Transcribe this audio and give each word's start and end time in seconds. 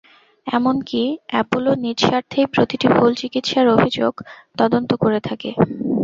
এমনকি 0.47 1.01
অ্যাপোলো 1.27 1.71
নিজ 1.83 1.97
স্বার্থেই 2.01 2.47
প্রতিটি 2.53 2.87
ভুল 2.95 3.11
চিকিৎসার 3.21 3.65
অভিযোগ 3.75 4.13
তদন্ত 4.57 4.89
করে 5.03 5.19
থাকে। 5.27 5.49